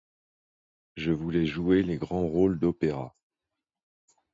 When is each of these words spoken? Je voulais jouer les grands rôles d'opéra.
Je 0.95 1.11
voulais 1.11 1.45
jouer 1.45 1.83
les 1.83 1.97
grands 1.97 2.25
rôles 2.25 2.57
d'opéra. 2.57 3.15